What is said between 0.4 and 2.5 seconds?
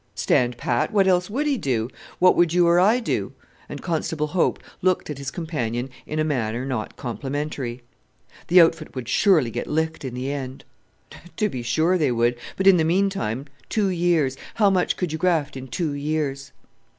pat! What else would he do? What